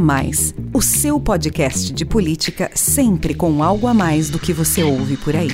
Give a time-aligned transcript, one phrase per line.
[0.00, 5.18] Mais, o seu podcast de política sempre com algo a mais do que você ouve
[5.18, 5.50] por aí.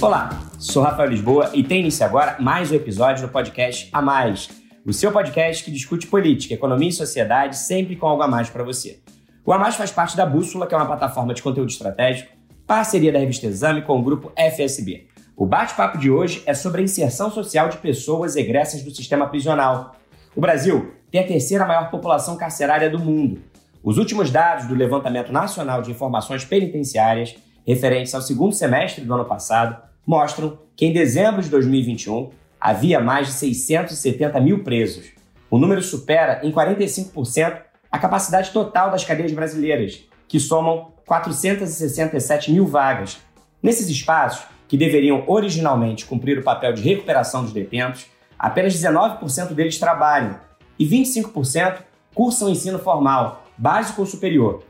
[0.00, 4.48] Olá, sou Rafael Lisboa e tem início agora mais um episódio do podcast A Mais,
[4.86, 8.64] o seu podcast que discute política, economia e sociedade sempre com algo a mais para
[8.64, 9.00] você.
[9.44, 12.32] O A Mais faz parte da Bússola, que é uma plataforma de conteúdo estratégico,
[12.66, 15.08] parceria da revista Exame com o grupo FSB.
[15.36, 19.94] O bate-papo de hoje é sobre a inserção social de pessoas egressas do sistema prisional.
[20.34, 23.42] O Brasil tem a terceira maior população carcerária do mundo.
[23.82, 27.34] Os últimos dados do Levantamento Nacional de Informações Penitenciárias,
[27.66, 29.76] referentes ao segundo semestre do ano passado,
[30.06, 32.30] mostram que em dezembro de 2021
[32.60, 35.06] havia mais de 670 mil presos.
[35.50, 42.66] O número supera em 45% a capacidade total das cadeias brasileiras, que somam 467 mil
[42.66, 43.18] vagas.
[43.62, 48.06] Nesses espaços, que deveriam originalmente cumprir o papel de recuperação dos detentos,
[48.38, 50.38] apenas 19% deles trabalham
[50.78, 51.78] e 25%
[52.14, 54.62] cursam ensino formal, básico ou superior.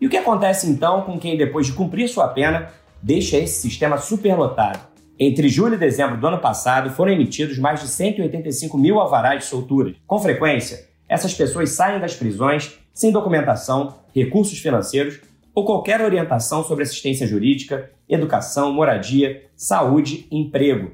[0.00, 3.98] E o que acontece então com quem, depois de cumprir sua pena, deixa esse sistema
[3.98, 4.80] superlotado?
[5.18, 9.44] Entre julho e dezembro do ano passado, foram emitidos mais de 185 mil alvarás de
[9.44, 9.94] soltura.
[10.06, 15.20] Com frequência, essas pessoas saem das prisões sem documentação, recursos financeiros
[15.54, 20.92] ou qualquer orientação sobre assistência jurídica, educação, moradia, saúde emprego.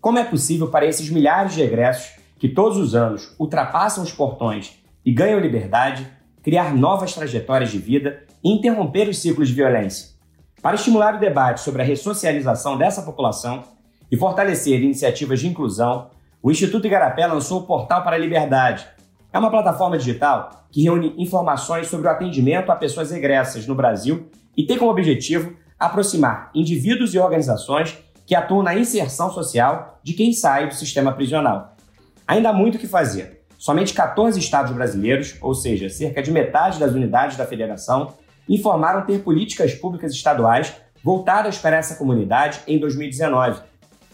[0.00, 4.78] Como é possível para esses milhares de egressos que todos os anos ultrapassam os portões
[5.04, 6.06] e ganham liberdade
[6.42, 10.16] criar novas trajetórias de vida e interromper os ciclos de violência?
[10.62, 13.62] Para estimular o debate sobre a ressocialização dessa população
[14.10, 16.10] e fortalecer iniciativas de inclusão,
[16.42, 18.86] o Instituto Igarapé lançou o Portal para a Liberdade,
[19.36, 24.30] é uma plataforma digital que reúne informações sobre o atendimento a pessoas egressas no Brasil
[24.56, 30.32] e tem como objetivo aproximar indivíduos e organizações que atuam na inserção social de quem
[30.32, 31.75] sai do sistema prisional.
[32.26, 33.42] Ainda há muito o que fazer.
[33.56, 38.14] Somente 14 estados brasileiros, ou seja, cerca de metade das unidades da federação,
[38.48, 43.60] informaram ter políticas públicas estaduais voltadas para essa comunidade em 2019.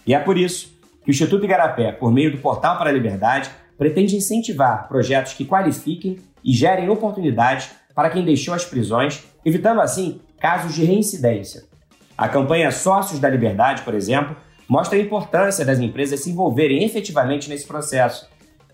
[0.07, 0.73] E é por isso
[1.03, 5.45] que o Instituto Igarapé, por meio do Portal para a Liberdade, pretende incentivar projetos que
[5.45, 11.65] qualifiquem e gerem oportunidades para quem deixou as prisões, evitando assim casos de reincidência.
[12.17, 14.37] A campanha Sócios da Liberdade, por exemplo,
[14.73, 18.27] mostra a importância das empresas se envolverem efetivamente nesse processo.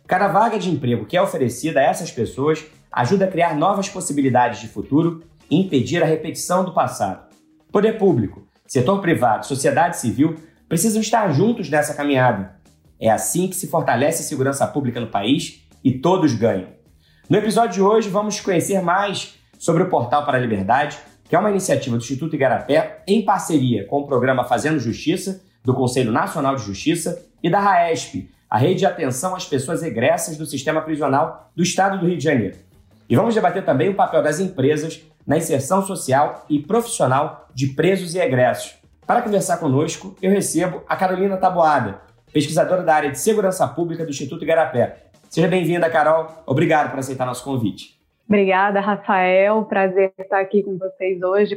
[0.07, 4.61] Cada vaga de emprego que é oferecida a essas pessoas ajuda a criar novas possibilidades
[4.61, 7.27] de futuro e impedir a repetição do passado.
[7.73, 10.37] Poder público, setor privado, sociedade civil
[10.69, 12.57] precisam estar juntos nessa caminhada
[13.01, 16.69] é assim que se fortalece a segurança pública no país e todos ganham.
[17.29, 20.97] No episódio de hoje, vamos conhecer mais sobre o Portal para a Liberdade,
[21.29, 25.75] que é uma iniciativa do Instituto Igarapé em parceria com o programa Fazendo Justiça, do
[25.75, 30.47] Conselho Nacional de Justiça e da RAESP, a Rede de Atenção às Pessoas Egressas do
[30.47, 32.57] Sistema Prisional do Estado do Rio de Janeiro.
[33.07, 38.15] E vamos debater também o papel das empresas na inserção social e profissional de presos
[38.15, 38.79] e egressos.
[39.07, 42.01] Para conversar conosco, eu recebo a Carolina Taboada,
[42.33, 44.97] pesquisadora da área de segurança pública do Instituto Igarapé.
[45.29, 46.29] Seja bem-vinda, Carol.
[46.47, 48.01] Obrigado por aceitar nosso convite.
[48.27, 49.63] Obrigada, Rafael.
[49.67, 51.57] Prazer estar aqui com vocês hoje,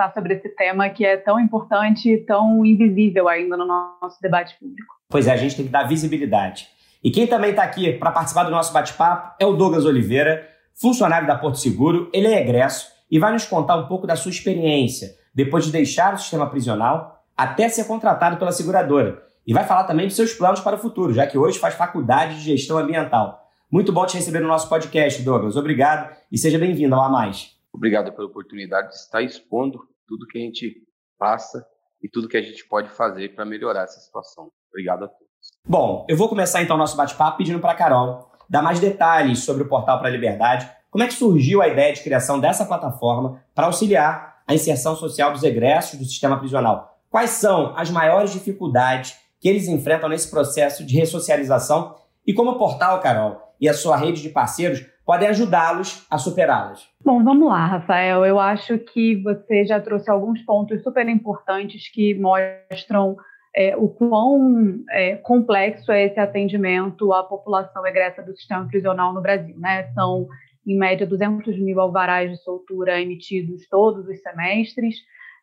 [0.00, 4.56] conversar sobre esse tema que é tão importante e tão invisível ainda no nosso debate
[4.58, 4.94] público.
[5.08, 6.68] Pois é, a gente tem que dar visibilidade.
[7.04, 11.26] E quem também está aqui para participar do nosso bate-papo é o Douglas Oliveira, funcionário
[11.26, 12.08] da Porto Seguro.
[12.12, 16.14] Ele é egresso e vai nos contar um pouco da sua experiência depois de deixar
[16.14, 20.60] o sistema prisional até ser contratado pela seguradora e vai falar também dos seus planos
[20.60, 23.48] para o futuro, já que hoje faz faculdade de gestão ambiental.
[23.70, 25.56] Muito bom te receber no nosso podcast, Douglas.
[25.56, 27.56] Obrigado e seja bem-vindo ao A Mais.
[27.72, 30.74] Obrigado pela oportunidade de estar expondo tudo que a gente
[31.16, 31.64] passa
[32.02, 34.50] e tudo que a gente pode fazer para melhorar essa situação.
[34.68, 35.28] Obrigado a todos.
[35.64, 39.44] Bom, eu vou começar então o nosso bate-papo pedindo para a Carol dar mais detalhes
[39.44, 40.68] sobre o Portal para a Liberdade.
[40.90, 45.32] Como é que surgiu a ideia de criação dessa plataforma para auxiliar a inserção social
[45.32, 46.98] dos egressos do sistema prisional?
[47.08, 51.94] Quais são as maiores dificuldades que eles enfrentam nesse processo de ressocialização
[52.26, 56.88] e como o portal, Carol, e a sua rede de parceiros podem ajudá-los a superá-las.
[57.04, 58.24] Bom, vamos lá, Rafael.
[58.24, 63.16] Eu acho que você já trouxe alguns pontos super importantes que mostram
[63.52, 69.20] é, o quão é, complexo é esse atendimento à população egressa do sistema prisional no
[69.20, 69.58] Brasil.
[69.58, 69.92] Né?
[69.94, 70.28] São,
[70.64, 74.94] em média, 200 mil alvarás de soltura emitidos todos os semestres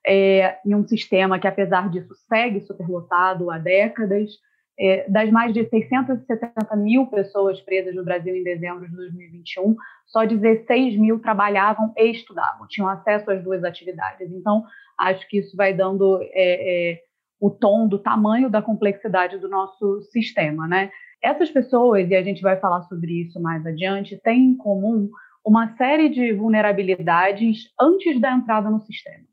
[0.08, 4.30] é, em um sistema que, apesar disso, segue superlotado há décadas.
[4.80, 9.76] É, das mais de 670 mil pessoas presas no Brasil em dezembro de 2021,
[10.06, 14.32] só 16 mil trabalhavam e estudavam, tinham acesso às duas atividades.
[14.32, 14.64] Então,
[14.98, 17.00] acho que isso vai dando é, é,
[17.40, 20.68] o tom do tamanho da complexidade do nosso sistema.
[20.68, 20.92] Né?
[21.24, 25.10] Essas pessoas, e a gente vai falar sobre isso mais adiante, têm em comum
[25.46, 29.26] uma série de vulnerabilidades antes da entrada no sistema.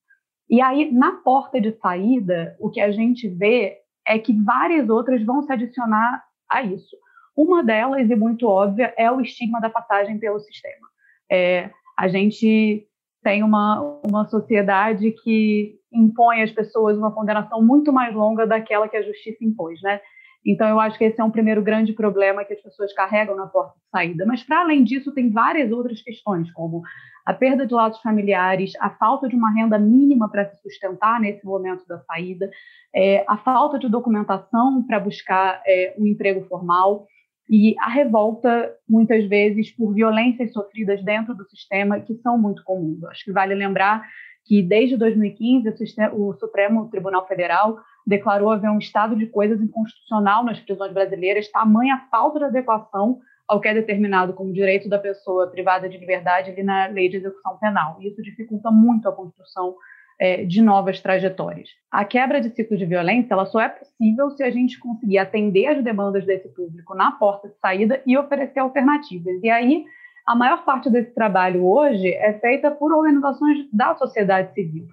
[0.48, 5.24] E aí, na porta de saída, o que a gente vê é que várias outras
[5.24, 6.96] vão se adicionar a isso.
[7.36, 10.86] Uma delas, e muito óbvia, é o estigma da passagem pelo sistema.
[11.30, 12.86] É, a gente
[13.22, 18.96] tem uma, uma sociedade que impõe às pessoas uma condenação muito mais longa daquela que
[18.96, 20.00] a justiça impôs, né?
[20.44, 23.46] Então, eu acho que esse é um primeiro grande problema que as pessoas carregam na
[23.46, 24.26] porta de saída.
[24.26, 26.82] Mas, para além disso, tem várias outras questões, como
[27.24, 31.44] a perda de laços familiares, a falta de uma renda mínima para se sustentar nesse
[31.46, 32.50] momento da saída,
[32.94, 37.06] é, a falta de documentação para buscar é, um emprego formal
[37.48, 43.02] e a revolta, muitas vezes, por violências sofridas dentro do sistema, que são muito comuns.
[43.04, 44.06] Acho que vale lembrar
[44.46, 49.60] que, desde 2015, o, sistema, o Supremo Tribunal Federal declarou haver um estado de coisas
[49.60, 54.98] inconstitucional nas prisões brasileiras, tamanha falta de adequação ao que é determinado como direito da
[54.98, 57.98] pessoa privada de liberdade ali na lei de execução penal.
[58.00, 59.74] Isso dificulta muito a construção
[60.18, 61.68] é, de novas trajetórias.
[61.90, 65.66] A quebra de ciclo de violência ela só é possível se a gente conseguir atender
[65.66, 69.42] as demandas desse público na porta de saída e oferecer alternativas.
[69.42, 69.84] E aí,
[70.26, 74.86] a maior parte desse trabalho hoje é feita por organizações da sociedade civil.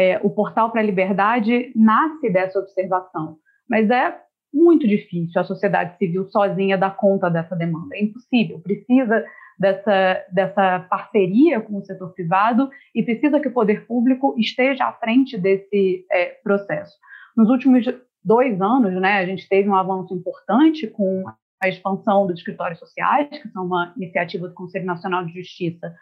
[0.00, 3.36] É, o Portal para a Liberdade nasce dessa observação,
[3.68, 4.16] mas é
[4.54, 7.96] muito difícil a sociedade civil sozinha dar conta dessa demanda.
[7.96, 8.60] É impossível.
[8.60, 9.24] Precisa
[9.58, 14.92] dessa, dessa parceria com o setor privado e precisa que o poder público esteja à
[14.92, 16.96] frente desse é, processo.
[17.36, 17.84] Nos últimos
[18.24, 21.24] dois anos, né, a gente teve um avanço importante com
[21.60, 25.92] a expansão dos escritórios sociais, que são uma iniciativa do Conselho Nacional de Justiça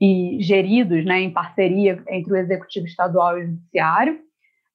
[0.00, 4.18] e geridos né, em parceria entre o Executivo Estadual e o Judiciário.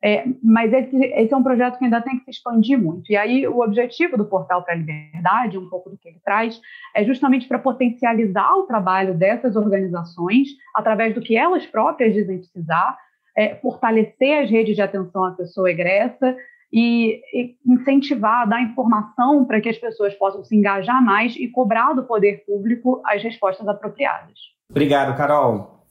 [0.03, 3.11] É, mas esse, esse, é um projeto que ainda tem que se expandir muito.
[3.11, 6.61] E aí, o objetivo do Portal para a Liberdade, um pouco do que ele traz,
[6.95, 12.95] é justamente para potencializar o trabalho dessas organizações, através do que elas próprias dizem precisar,
[13.35, 16.35] é, fortalecer as redes de atenção à pessoa egressa
[16.71, 21.93] e, e incentivar, dar informação para que as pessoas possam se engajar mais e cobrar
[21.93, 24.56] do poder público as respostas apropriadas.
[24.69, 25.85] Obrigado, Carol.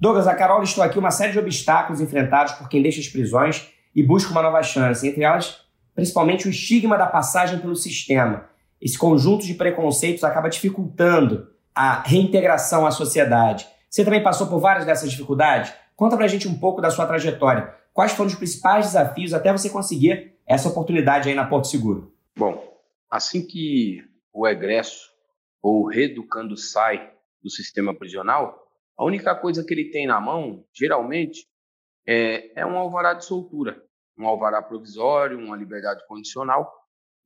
[0.00, 3.68] Douglas, a Carol listou aqui uma série de obstáculos enfrentados por quem deixa as prisões
[3.94, 5.62] e busca uma nova chance, entre elas,
[5.94, 8.48] principalmente o estigma da passagem pelo sistema.
[8.80, 13.66] Esse conjunto de preconceitos acaba dificultando a reintegração à sociedade.
[13.90, 15.72] Você também passou por várias dessas dificuldades?
[15.96, 17.74] Conta pra gente um pouco da sua trajetória.
[17.92, 22.14] Quais foram os principais desafios até você conseguir essa oportunidade aí na Porto Seguro?
[22.36, 22.62] Bom,
[23.10, 25.10] assim que o egresso
[25.60, 27.10] ou o reeducando sai
[27.42, 31.46] do sistema prisional, a única coisa que ele tem na mão, geralmente,
[32.06, 33.80] é, é um alvará de soltura,
[34.18, 36.72] um alvará provisório, uma liberdade condicional.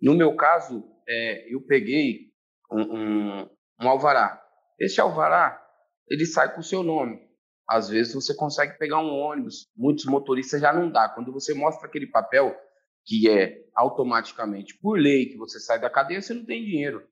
[0.01, 2.33] No meu caso, é, eu peguei
[2.71, 3.51] um, um,
[3.81, 4.43] um alvará.
[4.79, 5.61] Esse alvará,
[6.09, 7.21] ele sai com o seu nome.
[7.69, 11.09] Às vezes você consegue pegar um ônibus, muitos motoristas já não dá.
[11.09, 12.55] Quando você mostra aquele papel
[13.05, 17.07] que é automaticamente por lei que você sai da cadeia, você não tem dinheiro.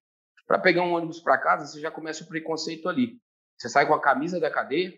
[0.51, 3.21] Para pegar um ônibus para casa, você já começa o preconceito ali.
[3.57, 4.93] Você sai com a camisa da cadeia,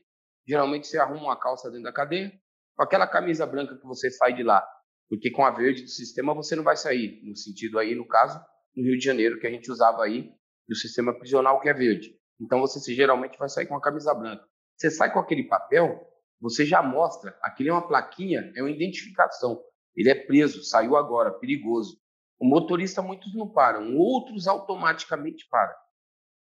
[0.49, 2.33] geralmente você arruma uma calça dentro da cadeia,
[2.75, 4.67] com aquela camisa branca que você sai de lá.
[5.11, 8.43] Porque com a verde do sistema você não vai sair, no sentido aí, no caso,
[8.75, 10.33] no Rio de Janeiro, que a gente usava aí,
[10.67, 12.19] do sistema prisional que é verde.
[12.41, 14.43] Então você geralmente vai sair com a camisa branca.
[14.79, 16.01] Você sai com aquele papel,
[16.41, 19.63] você já mostra, aquele é uma plaquinha, é uma identificação.
[19.95, 22.01] Ele é preso, saiu agora, perigoso.
[22.43, 25.75] O motorista, muitos não param, outros automaticamente param.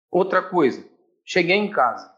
[0.09, 0.89] Outra coisa,
[1.25, 2.13] Cheguei em casa.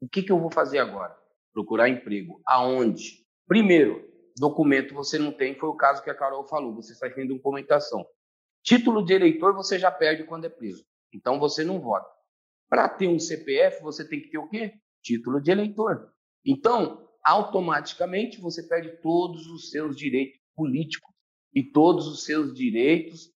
[0.00, 1.16] O que, que eu vou fazer agora?
[1.52, 2.40] Procurar emprego.
[2.46, 3.24] Aonde?
[3.46, 7.34] Primeiro, documento você não tem, foi o caso que a Carol falou, você está tendo
[7.34, 8.06] documentação.
[8.62, 10.84] Título de eleitor você já perde quando é preso.
[11.12, 12.08] Então você não vota.
[12.68, 14.74] Para ter um CPF, você tem que ter o quê?
[15.02, 16.12] Título de eleitor.
[16.44, 21.14] Então, automaticamente você perde todos os seus direitos políticos
[21.54, 23.30] e todos os seus direitos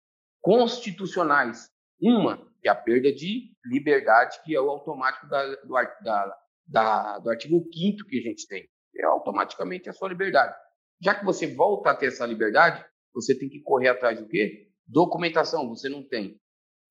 [0.41, 1.69] constitucionais.
[2.01, 5.73] Uma, que é a perda de liberdade, que é o automático da, do,
[6.03, 6.37] da,
[6.67, 8.67] da, do artigo 5 que a gente tem.
[8.95, 10.55] É automaticamente a sua liberdade.
[11.01, 14.69] Já que você volta a ter essa liberdade, você tem que correr atrás do quê?
[14.85, 16.39] Documentação, você não tem.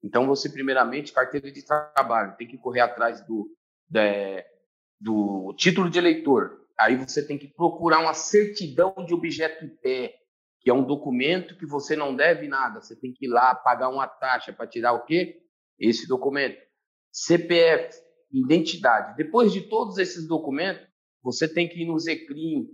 [0.02, 3.50] Então, você, primeiramente, carteira de trabalho, tem que correr atrás do,
[5.00, 6.66] do título de eleitor.
[6.78, 10.14] Aí você tem que procurar uma certidão de objeto em pé,
[10.68, 12.82] que é um documento que você não deve nada.
[12.82, 15.40] Você tem que ir lá pagar uma taxa para tirar o quê?
[15.78, 16.60] esse documento.
[17.10, 17.96] CPF,
[18.30, 19.16] identidade.
[19.16, 20.86] Depois de todos esses documentos,
[21.22, 22.66] você tem que ir no Zecrim,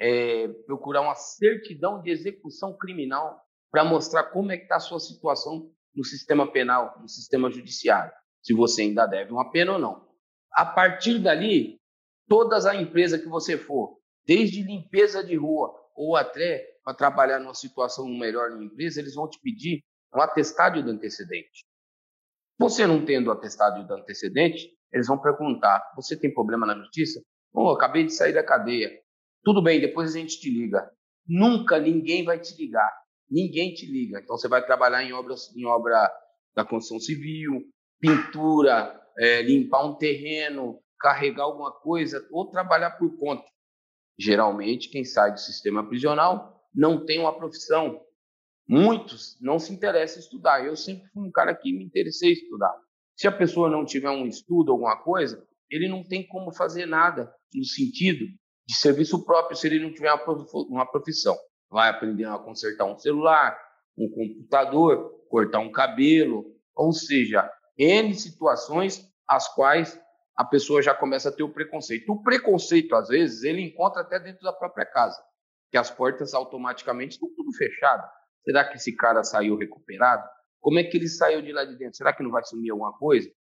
[0.00, 3.38] é, procurar uma certidão de execução criminal
[3.70, 8.14] para mostrar como é que está a sua situação no sistema penal, no sistema judiciário.
[8.40, 10.08] Se você ainda deve uma pena ou não.
[10.54, 11.78] A partir dali,
[12.26, 17.54] todas a empresa que você for, desde limpeza de rua ou até para trabalhar numa
[17.54, 19.82] situação melhor na empresa, eles vão te pedir
[20.14, 21.64] um atestado de antecedente.
[22.58, 27.22] Você não tendo atestado de antecedente, eles vão perguntar: você tem problema na justiça?
[27.52, 28.90] Oh, acabei de sair da cadeia.
[29.44, 30.90] Tudo bem, depois a gente te liga.
[31.26, 32.92] Nunca ninguém vai te ligar.
[33.30, 34.20] Ninguém te liga.
[34.20, 36.10] Então você vai trabalhar em obra, em obra
[36.54, 37.62] da construção civil,
[37.98, 43.44] pintura, é, limpar um terreno, carregar alguma coisa ou trabalhar por conta.
[44.18, 48.00] Geralmente, quem sai do sistema prisional não tem uma profissão.
[48.68, 50.64] Muitos não se interessam em estudar.
[50.64, 52.74] Eu sempre fui um cara que me interessei em estudar.
[53.16, 57.32] Se a pessoa não tiver um estudo, alguma coisa, ele não tem como fazer nada
[57.54, 58.24] no sentido
[58.66, 60.12] de serviço próprio se ele não tiver
[60.68, 61.36] uma profissão.
[61.70, 63.58] Vai aprender a consertar um celular,
[63.96, 69.98] um computador, cortar um cabelo, ou seja, N situações as quais
[70.36, 72.10] a pessoa já começa a ter o preconceito.
[72.10, 75.22] O preconceito, às vezes, ele encontra até dentro da própria casa,
[75.72, 78.06] que as portas automaticamente estão tudo fechado.
[78.44, 80.22] Será que esse cara saiu recuperado?
[80.60, 81.96] Como é que ele saiu de lá de dentro?
[81.96, 83.32] Será que não vai sumir alguma coisa?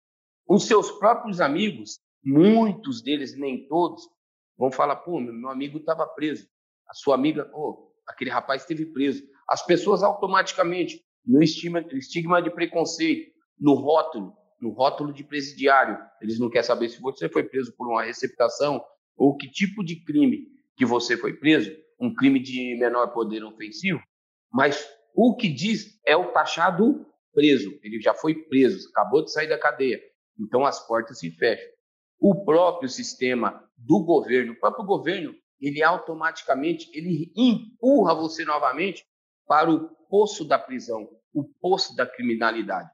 [0.48, 4.08] Os seus próprios amigos, muitos deles, nem todos,
[4.56, 6.46] vão falar: pô, meu amigo estava preso.
[6.88, 9.24] A sua amiga, pô, aquele rapaz esteve preso.
[9.48, 15.98] As pessoas automaticamente, no estigma, estigma de preconceito, no rótulo, no rótulo de presidiário.
[16.22, 18.80] Eles não querem saber se você foi preso por uma receptação
[19.16, 20.46] ou que tipo de crime
[20.76, 21.70] que você foi preso,
[22.00, 24.00] um crime de menor poder ofensivo,
[24.52, 27.78] mas o que diz é o taxado preso.
[27.82, 30.00] Ele já foi preso, acabou de sair da cadeia.
[30.38, 31.68] Então as portas se fecham.
[32.18, 39.04] O próprio sistema do governo, o próprio governo, ele automaticamente ele empurra você novamente
[39.46, 42.90] para o poço da prisão, o poço da criminalidade.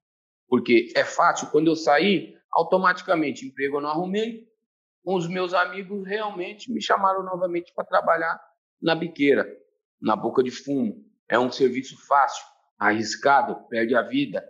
[0.49, 4.47] Porque é fácil, quando eu saí, automaticamente emprego eu não arrumei.
[5.05, 8.41] Os meus amigos realmente me chamaram novamente para trabalhar
[8.81, 9.47] na biqueira,
[10.01, 11.05] na boca de fumo.
[11.29, 12.45] É um serviço fácil,
[12.79, 14.47] arriscado, perde a vida.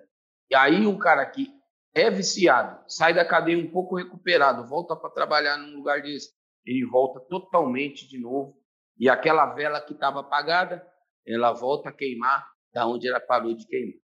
[0.51, 1.49] E aí um cara que
[1.95, 6.31] é viciado, sai da cadeia um pouco recuperado, volta para trabalhar num lugar desse,
[6.65, 8.55] ele volta totalmente de novo.
[8.99, 10.87] E aquela vela que estava apagada,
[11.27, 13.99] ela volta a queimar da onde ela parou de queimar.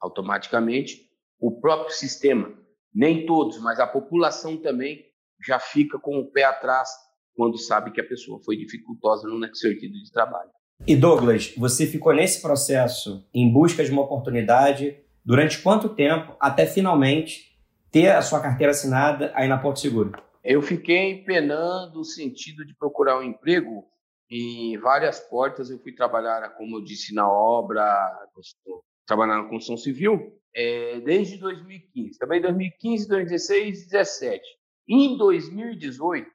[0.00, 1.08] Automaticamente,
[1.40, 2.54] o próprio sistema,
[2.94, 5.04] nem todos, mas a população também
[5.44, 6.90] já fica com o pé atrás
[7.34, 10.50] quando sabe que a pessoa foi dificultosa no sentido de trabalho.
[10.86, 16.66] E Douglas, você ficou nesse processo em busca de uma oportunidade durante quanto tempo até
[16.66, 17.52] finalmente
[17.90, 20.12] ter a sua carteira assinada aí na Porto Seguro?
[20.42, 23.84] Eu fiquei penando o sentido de procurar um emprego
[24.28, 25.70] em várias portas.
[25.70, 27.84] Eu fui trabalhar, como eu disse, na obra,
[29.06, 32.18] trabalhar na construção civil, é, desde 2015.
[32.18, 34.42] Também 2015, 2016, 2017.
[34.88, 36.28] Em 2018,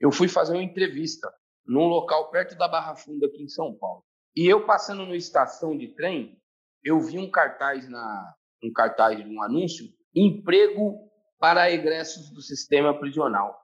[0.00, 1.32] eu fui fazer uma entrevista
[1.66, 4.04] num local perto da Barra Funda, aqui em São Paulo.
[4.36, 6.38] E eu passando na estação de trem,
[6.82, 10.98] eu vi um cartaz na um cartaz de um anúncio, emprego
[11.38, 13.54] para egressos do sistema prisional.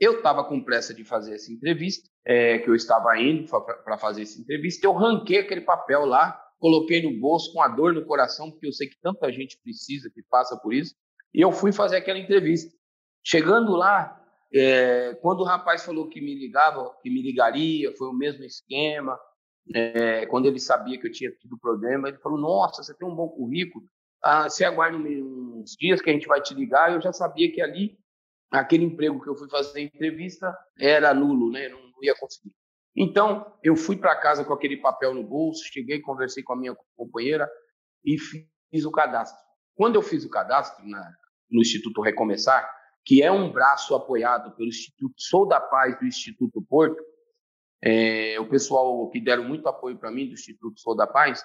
[0.00, 3.46] Eu estava com pressa de fazer essa entrevista, é, que eu estava indo
[3.84, 7.94] para fazer essa entrevista, eu ranquei aquele papel lá coloquei no bolso com a dor
[7.94, 10.94] no coração, porque eu sei que tanta gente precisa, que passa por isso,
[11.32, 12.72] e eu fui fazer aquela entrevista.
[13.24, 14.20] Chegando lá,
[14.52, 19.18] é, quando o rapaz falou que me ligava, que me ligaria, foi o mesmo esquema.
[19.74, 23.14] É, quando ele sabia que eu tinha tido problema, ele falou: Nossa, você tem um
[23.14, 23.84] bom currículo.
[24.22, 26.92] Ah, você aguarda uns dias que a gente vai te ligar.
[26.92, 27.98] Eu já sabia que ali,
[28.50, 31.68] aquele emprego que eu fui fazer entrevista, era nulo, né?
[31.68, 32.52] Não, não ia conseguir.
[32.96, 36.76] Então, eu fui para casa com aquele papel no bolso, cheguei, conversei com a minha
[36.96, 37.48] companheira
[38.04, 39.38] e fiz o cadastro.
[39.76, 41.12] Quando eu fiz o cadastro na,
[41.48, 42.68] no Instituto Recomeçar,
[43.08, 47.02] que é um braço apoiado pelo Instituto Sou da Paz do Instituto Porto,
[47.82, 51.42] é, o pessoal que deram muito apoio para mim do Instituto Sou da Paz,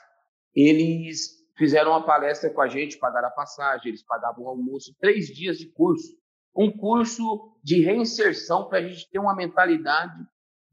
[0.53, 5.27] eles fizeram uma palestra com a gente, pagaram a passagem, eles pagavam o almoço, três
[5.27, 6.13] dias de curso.
[6.53, 10.21] Um curso de reinserção para a gente ter uma mentalidade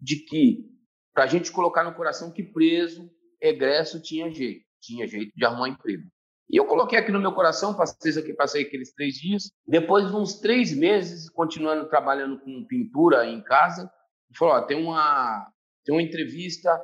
[0.01, 0.69] de que,
[1.15, 3.09] para a gente colocar no coração que preso,
[3.41, 6.11] egresso tinha jeito, tinha jeito de arrumar emprego.
[6.51, 9.53] E eu coloquei aqui no meu coração, passei, aqui, passei aqueles três dias.
[9.67, 13.89] Depois de uns três meses, continuando trabalhando com pintura em casa,
[14.37, 15.49] falou: tem uma
[15.85, 16.79] tem uma entrevista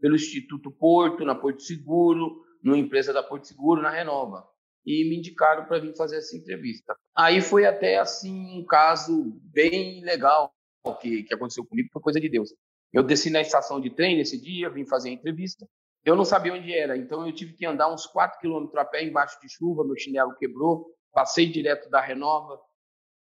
[0.00, 4.44] pelo Instituto Porto, na Porto Seguro, numa empresa da Porto Seguro, na Renova.
[4.84, 6.96] E me indicaram para vir fazer essa entrevista.
[7.16, 10.52] Aí foi até assim um caso bem legal,
[11.00, 12.52] que, que aconteceu comigo foi coisa de Deus.
[12.92, 15.64] Eu desci na estação de trem nesse dia, vim fazer a entrevista.
[16.04, 19.04] Eu não sabia onde era, então eu tive que andar uns 4 quilômetros a pé
[19.04, 22.58] embaixo de chuva, meu chinelo quebrou, passei direto da Renova.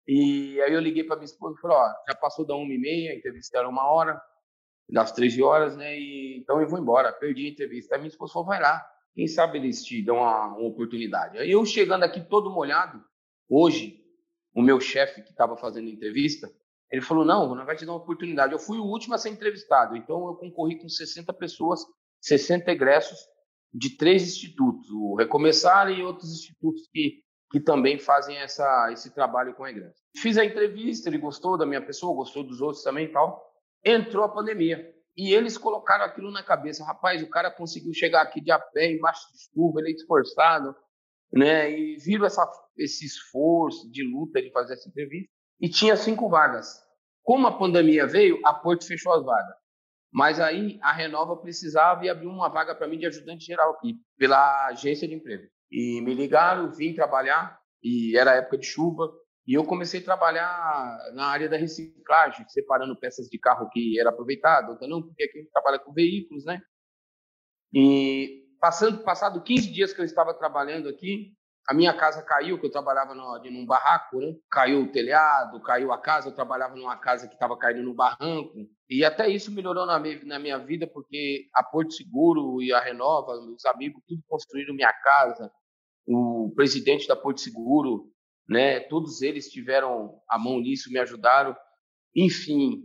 [0.07, 2.79] E aí eu liguei para minha esposa e falei, ó, já passou da uma e
[2.79, 4.21] meia, a entrevista era uma hora,
[4.89, 5.99] das 13 horas, né?
[5.99, 7.95] E, então eu vou embora, perdi a entrevista.
[7.95, 11.39] Aí minha esposa falou, vai lá, quem sabe eles te dão uma, uma oportunidade.
[11.39, 13.03] Aí eu chegando aqui todo molhado,
[13.49, 14.01] hoje,
[14.55, 16.49] o meu chefe que estava fazendo entrevista,
[16.91, 18.53] ele falou, não, não vai te dar uma oportunidade.
[18.53, 21.85] Eu fui o último a ser entrevistado, então eu concorri com 60 pessoas,
[22.21, 23.19] 60 egressos
[23.73, 29.55] de três institutos, o Recomeçar e outros institutos que que também fazem essa, esse trabalho
[29.55, 29.95] com igreja.
[30.17, 33.43] Fiz a entrevista, ele gostou da minha pessoa, gostou dos outros também e tal.
[33.85, 34.95] Entrou a pandemia.
[35.17, 36.85] E eles colocaram aquilo na cabeça.
[36.85, 40.77] Rapaz, o cara conseguiu chegar aqui de a pé, embaixo de chuva, ele é esforçado,
[41.33, 41.71] né?
[41.71, 45.31] E viram essa, esse esforço de luta de fazer essa entrevista.
[45.61, 46.81] E tinha cinco vagas.
[47.23, 49.57] Como a pandemia veio, a Porto fechou as vagas.
[50.13, 53.97] Mas aí a Renova precisava e abriu uma vaga para mim de ajudante geral aqui,
[54.17, 55.49] pela agência de emprego.
[55.71, 59.13] E me ligaram, vim trabalhar, e era época de chuva,
[59.47, 64.11] e eu comecei a trabalhar na área da reciclagem, separando peças de carro que era
[64.11, 66.61] aproveitado, não, porque aqui a gente trabalha com veículos, né?
[67.73, 71.33] E passando, passado 15 dias que eu estava trabalhando aqui,
[71.69, 74.35] a minha casa caiu, que eu trabalhava no, num barraco, né?
[74.51, 78.55] Caiu o telhado, caiu a casa, eu trabalhava numa casa que estava caindo no barranco.
[78.89, 82.81] E até isso melhorou na minha, na minha vida, porque a Porto Seguro e a
[82.81, 85.53] Renova, meus amigos, tudo construíram minha casa.
[86.07, 88.11] O presidente da Porto Seguro,
[88.49, 88.81] né?
[88.81, 91.55] Todos eles tiveram a mão nisso, me ajudaram.
[92.17, 92.83] Enfim,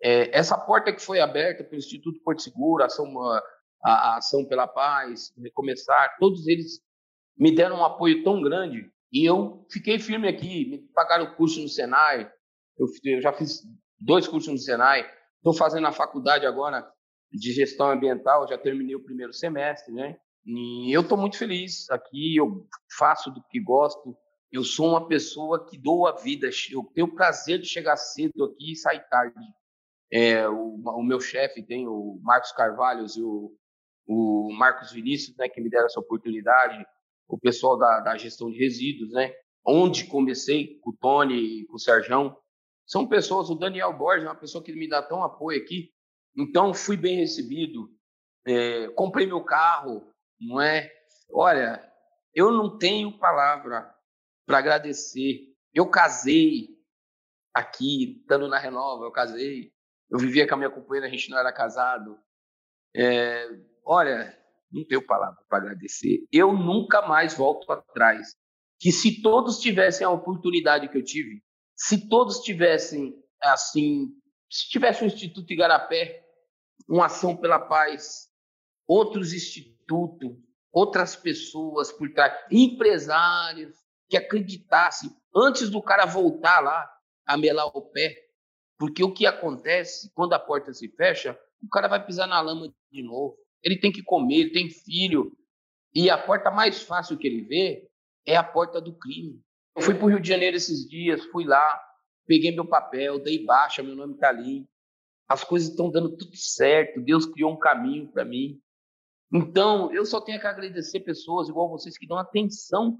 [0.00, 3.42] é, essa porta que foi aberta pelo Instituto Porto Seguro, a ação, a,
[3.90, 6.80] a ação pela paz, recomeçar, todos eles
[7.36, 10.66] me deram um apoio tão grande e eu fiquei firme aqui.
[10.66, 12.30] Me pagaram o curso no Senai,
[12.78, 13.62] eu, eu já fiz
[13.98, 15.06] dois cursos no Senai,
[15.36, 16.86] estou fazendo a faculdade agora
[17.32, 20.16] de gestão ambiental, já terminei o primeiro semestre, né?
[20.44, 22.66] E eu estou muito feliz aqui, eu
[22.98, 24.16] faço do que gosto.
[24.50, 28.44] Eu sou uma pessoa que dou a vida, eu tenho o prazer de chegar cedo
[28.44, 29.38] aqui e sair tarde.
[30.12, 33.54] É, o, o, meu chefe tem o Marcos Carvalhos e o,
[34.08, 36.84] o Marcos Vinícius, né, que me deram essa oportunidade
[37.36, 39.32] o pessoal da, da gestão de resíduos, né?
[39.64, 42.36] Onde comecei com o Tony, com o Serjão,
[42.86, 45.92] são pessoas, o Daniel Borges é uma pessoa que me dá tão apoio aqui,
[46.36, 47.88] então fui bem recebido,
[48.46, 50.90] é, comprei meu carro, não é?
[51.32, 51.88] Olha,
[52.34, 53.94] eu não tenho palavra
[54.46, 55.54] para agradecer.
[55.72, 56.68] Eu casei
[57.54, 59.72] aqui, estando na Renova, eu casei.
[60.08, 62.18] Eu vivia com a minha companheira, a gente não era casado.
[62.94, 63.48] É,
[63.84, 64.36] olha,
[64.72, 66.26] não tenho palavra para agradecer.
[66.32, 68.36] Eu nunca mais volto atrás.
[68.78, 71.42] Que se todos tivessem a oportunidade que eu tive,
[71.76, 74.08] se todos tivessem, assim,
[74.50, 76.24] se tivesse o Instituto Igarapé,
[76.88, 78.28] uma ação pela paz,
[78.86, 80.30] outros institutos,
[80.72, 83.76] outras pessoas por trás, empresários
[84.08, 86.90] que acreditassem, antes do cara voltar lá
[87.26, 88.16] a melar o pé,
[88.78, 92.72] porque o que acontece quando a porta se fecha, o cara vai pisar na lama
[92.90, 95.36] de novo ele tem que comer, tem filho.
[95.94, 97.88] E a porta mais fácil que ele vê
[98.26, 99.40] é a porta do crime.
[99.76, 101.80] Eu fui para o Rio de Janeiro esses dias, fui lá,
[102.26, 104.66] peguei meu papel, dei baixa, meu nome está ali.
[105.28, 108.60] As coisas estão dando tudo certo, Deus criou um caminho para mim.
[109.32, 112.98] Então, eu só tenho que agradecer pessoas igual vocês que dão atenção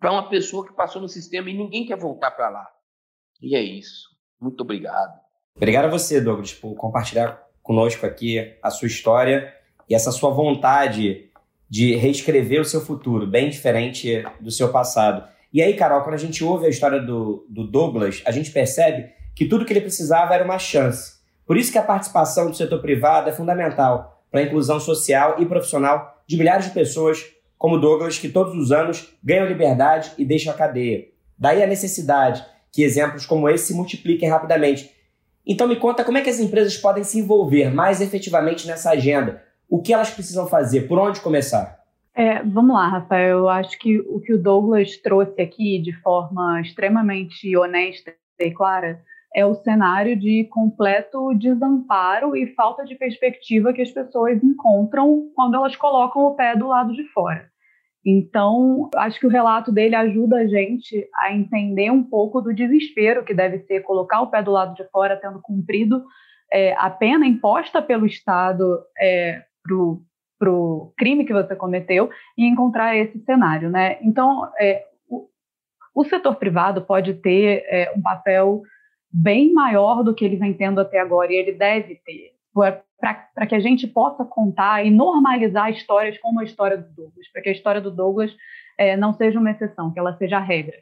[0.00, 2.68] para uma pessoa que passou no sistema e ninguém quer voltar para lá.
[3.40, 4.08] E é isso.
[4.40, 5.20] Muito obrigado.
[5.54, 9.54] Obrigado a você, Douglas, por compartilhar conosco aqui a sua história
[9.90, 11.28] e essa sua vontade
[11.68, 15.28] de reescrever o seu futuro, bem diferente do seu passado.
[15.52, 19.10] E aí, Carol, quando a gente ouve a história do, do Douglas, a gente percebe
[19.34, 21.14] que tudo que ele precisava era uma chance.
[21.44, 25.46] Por isso que a participação do setor privado é fundamental para a inclusão social e
[25.46, 27.24] profissional de milhares de pessoas
[27.58, 31.08] como Douglas, que todos os anos ganham liberdade e deixam a cadeia.
[31.36, 34.90] Daí a necessidade que exemplos como esse se multipliquem rapidamente.
[35.44, 39.42] Então me conta como é que as empresas podem se envolver mais efetivamente nessa agenda,
[39.70, 40.88] o que elas precisam fazer?
[40.88, 41.78] Por onde começar?
[42.14, 43.38] É, vamos lá, Rafael.
[43.38, 49.00] Eu acho que o que o Douglas trouxe aqui de forma extremamente honesta e clara
[49.32, 55.54] é o cenário de completo desamparo e falta de perspectiva que as pessoas encontram quando
[55.54, 57.48] elas colocam o pé do lado de fora.
[58.04, 63.24] Então, acho que o relato dele ajuda a gente a entender um pouco do desespero
[63.24, 66.02] que deve ser colocar o pé do lado de fora, tendo cumprido
[66.52, 69.42] é, a pena imposta pelo Estado é,
[70.38, 73.98] para o crime que você cometeu e encontrar esse cenário, né?
[74.02, 75.28] Então, é, o,
[75.94, 78.62] o, setor privado pode ter é, um papel
[79.12, 83.54] bem maior do que ele vem tendo até agora e ele deve ter para que
[83.54, 87.52] a gente possa contar e normalizar histórias como a história do Douglas, para que a
[87.52, 88.34] história do Douglas
[88.76, 90.76] é, não seja uma exceção, que ela seja a regra.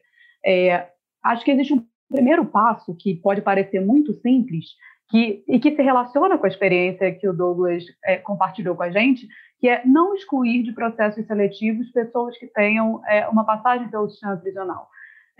[0.44, 0.88] É,
[1.22, 4.66] acho que existe um primeiro passo, que pode parecer muito simples,
[5.08, 8.90] que, e que se relaciona com a experiência que o Douglas é, compartilhou com a
[8.90, 9.26] gente,
[9.58, 14.36] que é não excluir de processos seletivos pessoas que tenham é, uma passagem pelo sistema
[14.36, 14.88] prisional.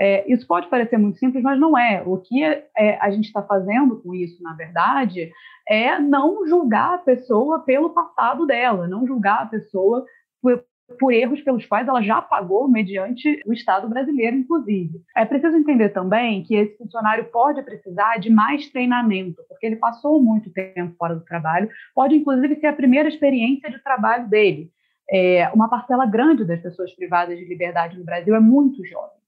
[0.01, 2.03] É, isso pode parecer muito simples, mas não é.
[2.07, 5.31] O que é, a gente está fazendo com isso, na verdade,
[5.69, 10.07] é não julgar a pessoa pelo passado dela, não julgar a pessoa
[10.41, 10.65] por,
[10.99, 15.01] por erros pelos quais ela já pagou mediante o Estado brasileiro, inclusive.
[15.17, 20.23] É preciso entender também que esse funcionário pode precisar de mais treinamento, porque ele passou
[20.23, 24.71] muito tempo fora do trabalho, pode inclusive ser a primeira experiência de trabalho dele.
[25.11, 29.19] É, uma parcela grande das pessoas privadas de liberdade no Brasil é muito jovem.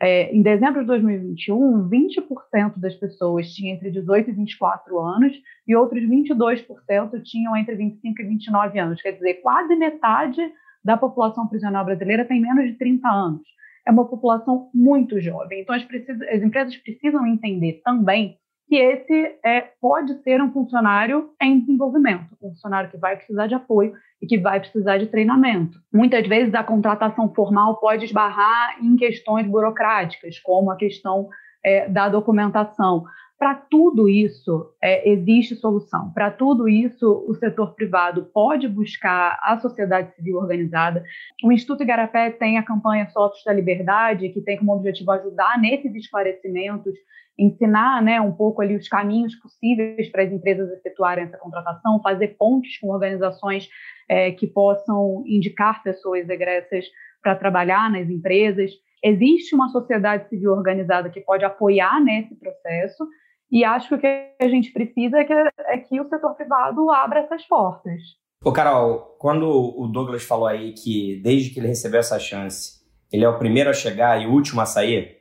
[0.00, 5.32] É, em dezembro de 2021, 20% das pessoas tinham entre 18 e 24 anos
[5.66, 9.02] e outros 22% tinham entre 25 e 29 anos.
[9.02, 10.40] Quer dizer, quase metade
[10.84, 13.42] da população prisional brasileira tem menos de 30 anos.
[13.86, 15.62] É uma população muito jovem.
[15.62, 18.38] Então, as, as empresas precisam entender também
[18.68, 23.54] que esse é, pode ser um funcionário em desenvolvimento, um funcionário que vai precisar de
[23.54, 25.78] apoio e que vai precisar de treinamento.
[25.92, 31.28] Muitas vezes a contratação formal pode esbarrar em questões burocráticas, como a questão
[31.64, 33.04] é, da documentação.
[33.38, 36.10] Para tudo isso, é, existe solução.
[36.12, 41.04] Para tudo isso, o setor privado pode buscar a sociedade civil organizada.
[41.44, 45.94] O Instituto Igarapé tem a campanha Sócios da Liberdade, que tem como objetivo ajudar nesses
[45.94, 46.94] esclarecimentos,
[47.38, 52.36] ensinar né, um pouco ali os caminhos possíveis para as empresas efetuarem essa contratação, fazer
[52.36, 53.68] pontes com organizações
[54.08, 56.86] é, que possam indicar pessoas egressas
[57.22, 58.72] para trabalhar nas empresas.
[59.00, 63.06] Existe uma sociedade civil organizada que pode apoiar nesse processo,
[63.50, 64.06] e acho que o que
[64.40, 68.00] a gente precisa é que, é que o setor privado abra essas portas.
[68.44, 72.78] Ô, Carol, quando o Douglas falou aí que desde que ele recebeu essa chance,
[73.12, 75.18] ele é o primeiro a chegar e o último a sair,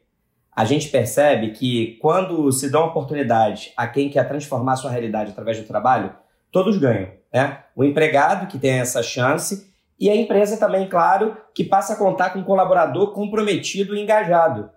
[0.56, 5.32] a gente percebe que quando se dá uma oportunidade a quem quer transformar sua realidade
[5.32, 6.14] através do trabalho,
[6.52, 7.12] todos ganham.
[7.34, 7.64] Né?
[7.76, 12.32] O empregado que tem essa chance e a empresa também, claro, que passa a contar
[12.32, 14.70] com um colaborador comprometido e engajado.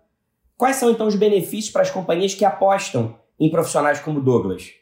[0.57, 4.75] Quais são então os benefícios para as companhias que apostam em profissionais como Douglas?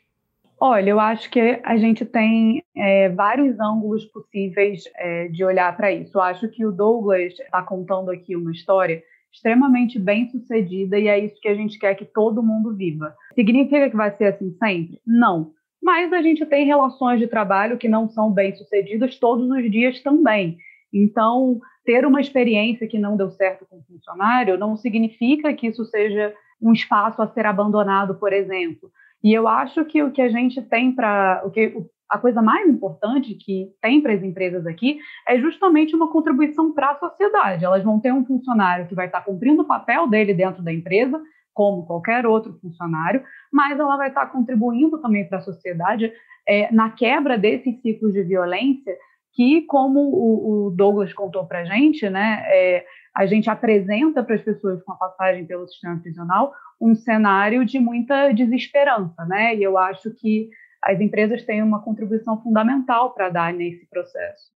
[0.60, 5.92] Olha, eu acho que a gente tem é, vários ângulos possíveis é, de olhar para
[5.92, 6.18] isso.
[6.18, 11.18] Eu acho que o Douglas está contando aqui uma história extremamente bem sucedida e é
[11.18, 13.14] isso que a gente quer que todo mundo viva.
[13.34, 15.00] Significa que vai ser assim sempre?
[15.06, 19.70] Não mas a gente tem relações de trabalho que não são bem sucedidas todos os
[19.70, 20.58] dias também.
[20.92, 25.84] Então, ter uma experiência que não deu certo com o funcionário não significa que isso
[25.86, 28.90] seja um espaço a ser abandonado, por exemplo.
[29.22, 31.74] E eu acho que o que a gente tem para o que
[32.08, 36.92] a coisa mais importante que tem para as empresas aqui é justamente uma contribuição para
[36.92, 37.64] a sociedade.
[37.64, 41.20] Elas vão ter um funcionário que vai estar cumprindo o papel dele dentro da empresa,
[41.52, 46.10] como qualquer outro funcionário, mas ela vai estar contribuindo também para a sociedade
[46.46, 48.96] é, na quebra desses ciclos de violência
[49.34, 52.84] que, como o, o Douglas contou para a gente, né, é,
[53.18, 57.80] a gente apresenta para as pessoas com a passagem pelo sistema prisional um cenário de
[57.80, 59.56] muita desesperança, né?
[59.56, 60.48] E eu acho que
[60.80, 64.56] as empresas têm uma contribuição fundamental para dar nesse processo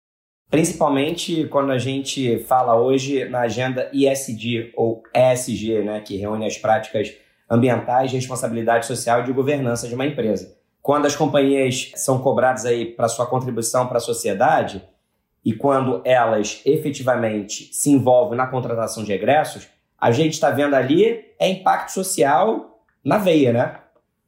[0.51, 6.59] principalmente quando a gente fala hoje na agenda ISD ou ESG, né, que reúne as
[6.59, 7.16] práticas
[7.49, 10.57] ambientais, de responsabilidade social e de governança de uma empresa.
[10.83, 14.83] Quando as companhias são cobradas aí para sua contribuição para a sociedade
[15.44, 21.24] e quando elas efetivamente se envolvem na contratação de egressos, a gente está vendo ali
[21.38, 23.81] é impacto social na veia, né?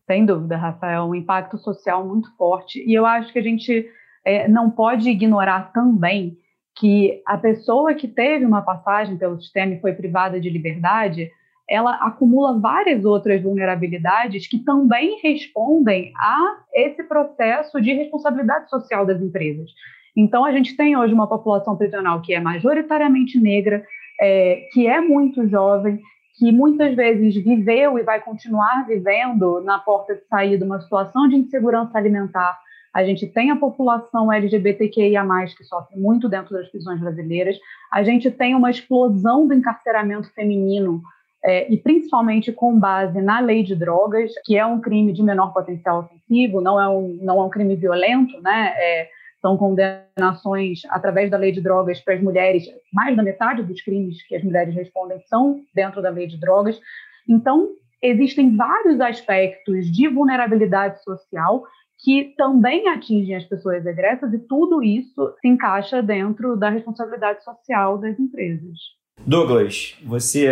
[0.07, 2.83] Sem dúvida, Rafael, um impacto social muito forte.
[2.87, 3.89] E eu acho que a gente
[4.25, 6.39] é, não pode ignorar também
[6.75, 11.31] que a pessoa que teve uma passagem pelo sistema e foi privada de liberdade,
[11.69, 19.21] ela acumula várias outras vulnerabilidades que também respondem a esse processo de responsabilidade social das
[19.21, 19.71] empresas.
[20.17, 23.85] Então, a gente tem hoje uma população prisional que é majoritariamente negra,
[24.21, 26.01] é, que é muito jovem,
[26.39, 31.37] que muitas vezes viveu e vai continuar vivendo na porta de saída uma situação de
[31.37, 32.59] insegurança alimentar,
[32.93, 35.25] a gente tem a população LGBTQIA,
[35.57, 37.57] que sofre muito dentro das prisões brasileiras,
[37.91, 41.01] a gente tem uma explosão do encarceramento feminino.
[41.45, 45.53] É, e principalmente com base na lei de drogas, que é um crime de menor
[45.53, 48.73] potencial ofensivo, não é um, não é um crime violento, né?
[48.77, 49.09] É,
[49.43, 54.25] são condenações através da lei de drogas para as mulheres, mais da metade dos crimes
[54.27, 56.81] que as mulheres respondem são dentro da lei de drogas.
[57.29, 61.65] Então, existem vários aspectos de vulnerabilidade social
[61.99, 67.99] que também atingem as pessoas egressas e tudo isso se encaixa dentro da responsabilidade social
[67.99, 68.79] das empresas.
[69.25, 70.49] Douglas, você,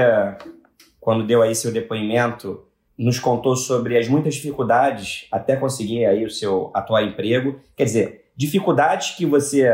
[1.00, 2.64] quando deu aí seu depoimento,
[2.96, 7.58] nos contou sobre as muitas dificuldades até conseguir aí o seu atual emprego.
[7.76, 9.70] Quer dizer, dificuldades que você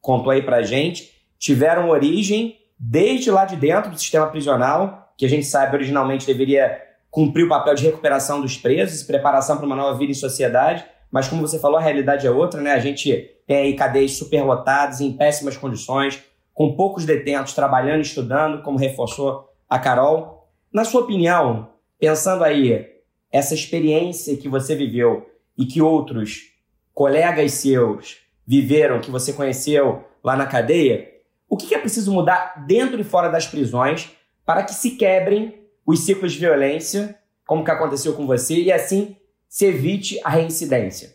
[0.00, 5.28] contou aí pra gente tiveram origem desde lá de dentro do sistema prisional, que a
[5.28, 9.98] gente sabe originalmente deveria cumprir o papel de recuperação dos presos, preparação para uma nova
[9.98, 12.72] vida em sociedade, mas como você falou, a realidade é outra, né?
[12.72, 16.22] A gente tem aí cadeias superlotadas, em péssimas condições,
[16.54, 20.48] com poucos detentos trabalhando estudando, como reforçou a Carol.
[20.72, 21.68] Na sua opinião,
[22.00, 22.86] pensando aí
[23.30, 25.26] essa experiência que você viveu
[25.58, 26.57] e que outros
[26.98, 31.08] colegas seus viveram, que você conheceu lá na cadeia,
[31.48, 34.10] o que é preciso mudar dentro e fora das prisões
[34.44, 39.16] para que se quebrem os ciclos de violência, como que aconteceu com você, e assim
[39.48, 41.14] se evite a reincidência?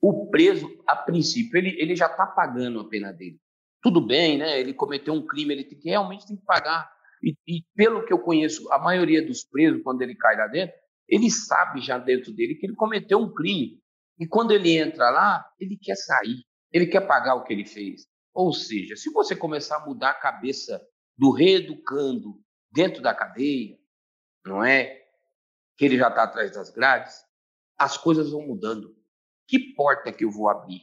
[0.00, 3.40] O preso, a princípio, ele, ele já está pagando a pena dele.
[3.82, 4.60] Tudo bem, né?
[4.60, 6.88] Ele cometeu um crime, ele tem, realmente tem que pagar.
[7.20, 10.76] E, e, pelo que eu conheço, a maioria dos presos, quando ele cai lá dentro,
[11.08, 13.82] ele sabe já dentro dele que ele cometeu um crime.
[14.18, 18.06] E quando ele entra lá, ele quer sair, ele quer pagar o que ele fez.
[18.32, 20.80] Ou seja, se você começar a mudar a cabeça
[21.16, 23.78] do reeducando dentro da cadeia,
[24.44, 25.02] não é?
[25.76, 27.14] Que ele já está atrás das grades,
[27.78, 28.96] as coisas vão mudando.
[29.46, 30.82] Que porta que eu vou abrir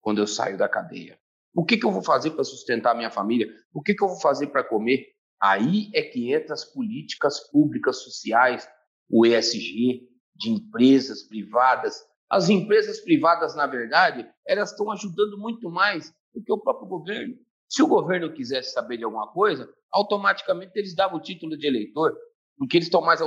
[0.00, 1.18] quando eu saio da cadeia?
[1.54, 3.48] O que, que eu vou fazer para sustentar minha família?
[3.72, 5.06] O que, que eu vou fazer para comer?
[5.40, 8.68] Aí é que entra as políticas públicas sociais,
[9.08, 12.02] o ESG, de empresas privadas.
[12.30, 17.34] As empresas privadas, na verdade, elas estão ajudando muito mais do que o próprio governo.
[17.68, 22.16] Se o governo quisesse saber de alguma coisa, automaticamente eles davam o título de eleitor
[22.58, 23.20] porque eles estão mais,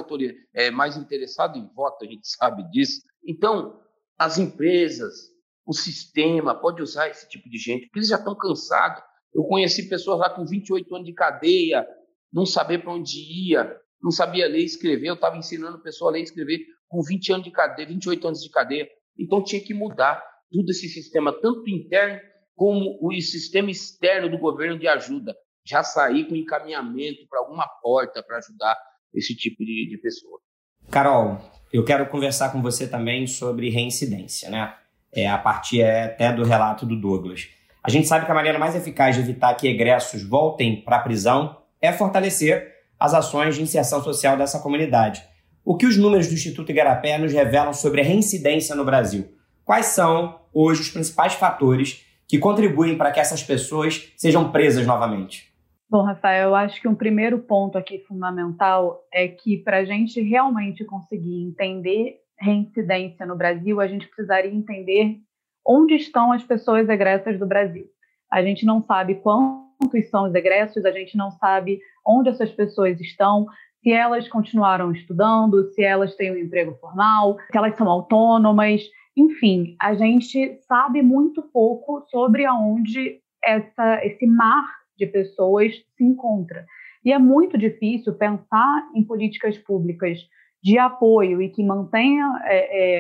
[0.53, 3.01] é, mais interessados em voto, a gente sabe disso.
[3.25, 3.79] Então,
[4.17, 5.29] as empresas,
[5.65, 9.03] o sistema pode usar esse tipo de gente, porque eles já estão cansados.
[9.33, 11.87] Eu conheci pessoas lá com 28 anos de cadeia,
[12.33, 15.07] não saber para onde ia, não sabia ler e escrever.
[15.07, 18.41] Eu estava ensinando pessoa a ler e escrever com 20 anos de cadeia, 28 anos
[18.41, 18.89] de cadeia.
[19.17, 20.21] Então tinha que mudar
[20.51, 22.19] todo esse sistema, tanto interno
[22.55, 25.33] como o sistema externo do governo de ajuda.
[25.65, 28.77] Já sair com encaminhamento para alguma porta para ajudar
[29.13, 30.39] esse tipo de, de pessoa.
[30.89, 31.39] Carol,
[31.71, 34.75] eu quero conversar com você também sobre reincidência, né?
[35.11, 37.47] É, a partir até do relato do Douglas.
[37.83, 41.01] A gente sabe que a maneira mais eficaz de evitar que egressos voltem para a
[41.01, 45.23] prisão é fortalecer as ações de inserção social dessa comunidade.
[45.69, 49.25] O que os números do Instituto Igarapé nos revelam sobre a reincidência no Brasil?
[49.63, 55.53] Quais são hoje os principais fatores que contribuem para que essas pessoas sejam presas novamente?
[55.87, 60.19] Bom, Rafael, eu acho que um primeiro ponto aqui fundamental é que para a gente
[60.19, 65.17] realmente conseguir entender reincidência no Brasil, a gente precisaria entender
[65.63, 67.85] onde estão as pessoas egressas do Brasil.
[68.31, 72.99] A gente não sabe quantos são os egressos, a gente não sabe onde essas pessoas
[72.99, 73.45] estão,
[73.81, 78.81] se elas continuaram estudando, se elas têm um emprego formal, se elas são autônomas,
[79.15, 84.65] enfim, a gente sabe muito pouco sobre aonde essa, esse mar
[84.97, 86.65] de pessoas se encontra.
[87.03, 90.19] E é muito difícil pensar em políticas públicas
[90.61, 92.57] de apoio e que mantenha é,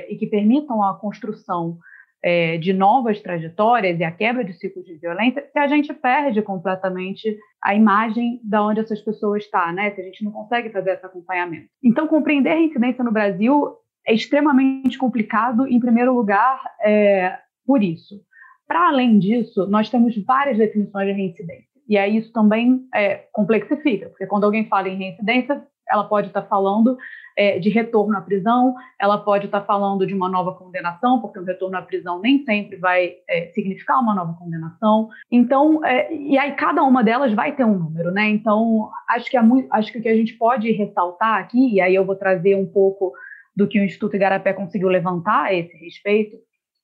[0.07, 1.77] é, e que permitam a construção
[2.23, 6.41] é, de novas trajetórias e a quebra de ciclos de violência, se a gente perde
[6.41, 9.91] completamente a imagem de onde essas pessoas estão, tá, né?
[9.91, 11.67] Se a gente não consegue fazer esse acompanhamento.
[11.83, 18.21] Então, compreender a incidência no Brasil é extremamente complicado, em primeiro lugar, é, por isso.
[18.67, 21.69] Para além disso, nós temos várias definições de reincidência.
[21.87, 26.43] E aí isso também é, complexifica, porque quando alguém fala em reincidência, ela pode estar
[26.43, 26.97] falando
[27.39, 31.43] é, de retorno à prisão, ela pode estar falando de uma nova condenação, porque o
[31.43, 35.07] retorno à prisão nem sempre vai é, significar uma nova condenação.
[35.31, 38.27] Então, é, e aí cada uma delas vai ter um número, né?
[38.29, 42.05] Então, acho que, acho que o que a gente pode ressaltar aqui, e aí eu
[42.05, 43.13] vou trazer um pouco
[43.55, 46.35] do que o Instituto Igarapé conseguiu levantar a esse respeito,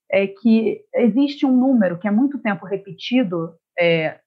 [0.10, 4.20] é que existe um número que é muito tempo repetido é,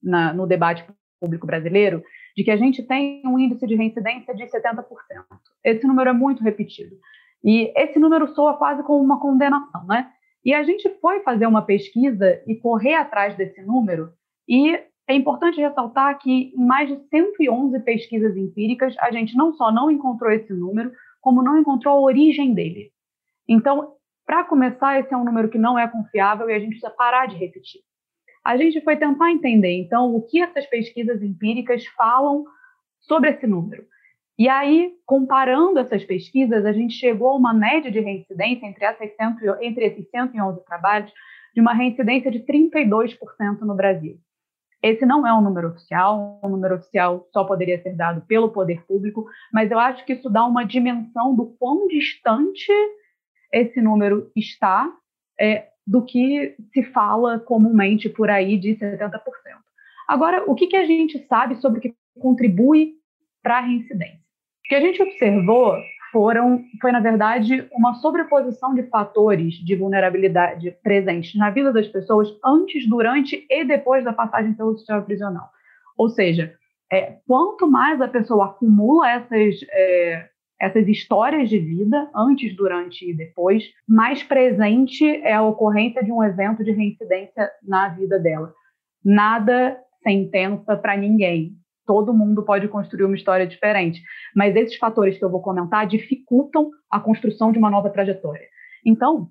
[0.00, 0.84] na, no debate
[1.20, 2.02] público brasileiro
[2.36, 4.84] de que a gente tem um índice de reincidência de 70%.
[5.64, 6.96] Esse número é muito repetido.
[7.44, 10.10] E esse número soa quase como uma condenação, né?
[10.44, 14.12] E a gente foi fazer uma pesquisa e correr atrás desse número,
[14.48, 19.70] e é importante ressaltar que em mais de 111 pesquisas empíricas, a gente não só
[19.70, 22.90] não encontrou esse número, como não encontrou a origem dele.
[23.48, 26.90] Então, para começar, esse é um número que não é confiável e a gente precisa
[26.90, 27.80] parar de repetir
[28.44, 32.44] a gente foi tentar entender, então, o que essas pesquisas empíricas falam
[33.00, 33.84] sobre esse número.
[34.38, 39.10] E aí, comparando essas pesquisas, a gente chegou a uma média de reincidência entre, essas
[39.60, 41.12] entre esses 111 trabalhos,
[41.54, 44.18] de uma reincidência de 32% no Brasil.
[44.82, 48.84] Esse não é um número oficial, um número oficial só poderia ser dado pelo poder
[48.84, 52.72] público, mas eu acho que isso dá uma dimensão do quão distante
[53.52, 54.92] esse número está
[55.38, 59.20] é, do que se fala comumente por aí de 70%.
[60.08, 62.94] Agora, o que, que a gente sabe sobre o que contribui
[63.42, 64.20] para a reincidência?
[64.64, 65.76] O que a gente observou
[66.12, 72.28] foram, foi, na verdade, uma sobreposição de fatores de vulnerabilidade presentes na vida das pessoas
[72.44, 75.48] antes, durante e depois da passagem pelo sistema prisional.
[75.96, 76.54] Ou seja,
[76.92, 80.28] é, quanto mais a pessoa acumula essas, é,
[80.62, 86.22] essas histórias de vida, antes, durante e depois, mais presente é a ocorrência de um
[86.22, 88.52] evento de reincidência na vida dela.
[89.04, 94.02] Nada sentença para ninguém todo mundo pode construir uma história diferente.
[94.34, 98.46] Mas esses fatores que eu vou comentar dificultam a construção de uma nova trajetória.
[98.86, 99.28] Então,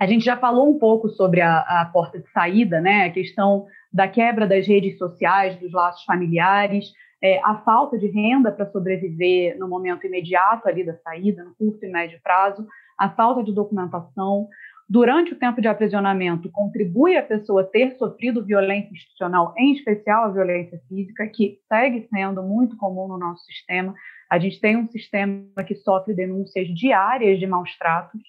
[0.00, 3.04] a gente já falou um pouco sobre a, a porta de saída, né?
[3.04, 6.86] A questão da quebra das redes sociais, dos laços familiares,
[7.22, 11.84] é, a falta de renda para sobreviver no momento imediato ali da saída, no curto
[11.84, 12.66] e médio prazo,
[12.98, 14.48] a falta de documentação,
[14.88, 20.28] durante o tempo de aprisionamento contribui a pessoa ter sofrido violência institucional, em especial a
[20.28, 23.94] violência física, que segue sendo muito comum no nosso sistema.
[24.28, 28.20] A gente tem um sistema que sofre denúncias diárias de maus tratos.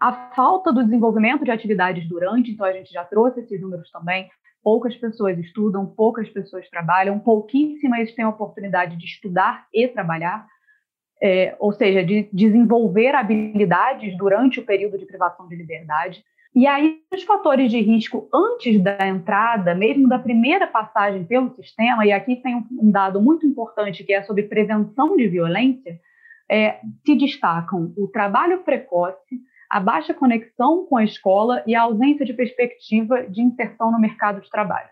[0.00, 4.28] A falta do desenvolvimento de atividades durante, então a gente já trouxe esses números também.
[4.62, 10.46] Poucas pessoas estudam, poucas pessoas trabalham, pouquíssimas têm a oportunidade de estudar e trabalhar
[11.22, 16.24] é, ou seja, de desenvolver habilidades durante o período de privação de liberdade.
[16.54, 22.04] E aí, os fatores de risco antes da entrada, mesmo da primeira passagem pelo sistema,
[22.04, 26.00] e aqui tem um dado muito importante que é sobre prevenção de violência,
[26.50, 29.40] é, se destacam o trabalho precoce,
[29.70, 34.40] a baixa conexão com a escola e a ausência de perspectiva de inserção no mercado
[34.40, 34.88] de trabalho.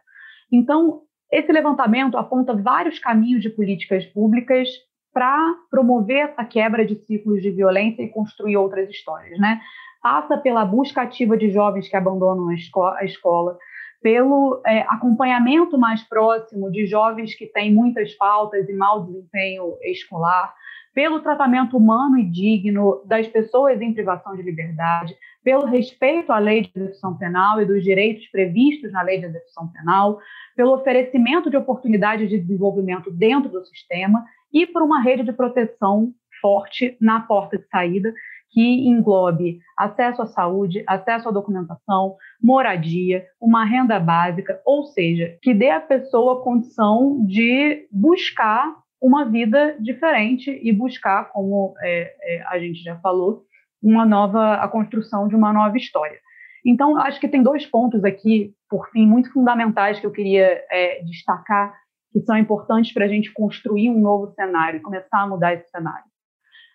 [0.52, 4.68] Então, esse levantamento aponta vários caminhos de políticas públicas
[5.12, 9.60] para promover essa quebra de ciclos de violência e construir outras histórias, né?
[10.00, 13.58] Passa pela busca ativa de jovens que abandonam a, esco a escola,
[14.00, 20.54] pelo é, acompanhamento mais próximo de jovens que têm muitas faltas e mau desempenho escolar,
[20.94, 26.62] pelo tratamento humano e digno das pessoas em privação de liberdade, pelo respeito à lei
[26.62, 30.18] de execução penal e dos direitos previstos na lei de execução penal,
[30.56, 36.12] pelo oferecimento de oportunidades de desenvolvimento dentro do sistema e por uma rede de proteção
[36.40, 38.12] forte na porta de saída,
[38.50, 45.52] que englobe acesso à saúde, acesso à documentação, moradia, uma renda básica, ou seja, que
[45.52, 52.42] dê à pessoa a condição de buscar uma vida diferente e buscar, como é, é,
[52.48, 53.44] a gente já falou,
[53.82, 56.18] uma nova a construção de uma nova história.
[56.66, 61.02] Então, acho que tem dois pontos aqui, por fim, muito fundamentais que eu queria é,
[61.04, 61.72] destacar
[62.12, 66.04] que são importantes para a gente construir um novo cenário, começar a mudar esse cenário.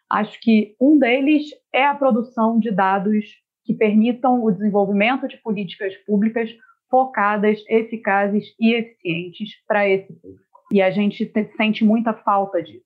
[0.09, 3.25] Acho que um deles é a produção de dados
[3.65, 6.49] que permitam o desenvolvimento de políticas públicas
[6.89, 10.52] focadas, eficazes e eficientes para esse público.
[10.73, 12.83] E a gente sente muita falta disso.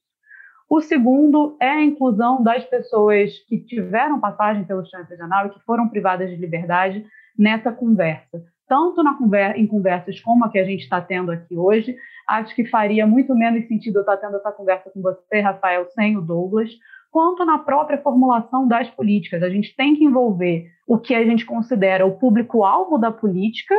[0.70, 5.62] O segundo é a inclusão das pessoas que tiveram passagem pelo sistema prisional e que
[5.62, 7.06] foram privadas de liberdade
[7.40, 9.18] nessa conversa, tanto na
[9.56, 11.96] em conversas como a que a gente está tendo aqui hoje.
[12.28, 16.18] Acho que faria muito menos sentido eu estar tendo essa conversa com você, Rafael, sem
[16.18, 16.70] o Douglas,
[17.10, 19.42] quanto na própria formulação das políticas.
[19.42, 23.74] A gente tem que envolver o que a gente considera o público-alvo da política